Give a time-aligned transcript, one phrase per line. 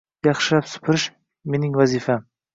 [0.27, 1.05] Yaxshilab supurish–
[1.53, 2.27] mening vazifam.